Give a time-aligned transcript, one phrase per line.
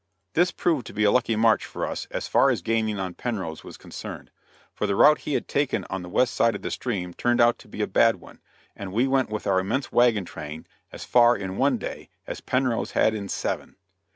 [0.33, 3.63] This proved to be a lucky march for us as far as gaining on Penrose
[3.63, 4.31] was concerned,
[4.73, 7.59] for the route he had taken on the west side of the stream turned out
[7.59, 8.41] to be a bad one,
[8.75, 12.93] and we went with our immense wagon train as far in one day as Penrose
[12.93, 13.75] had in seven.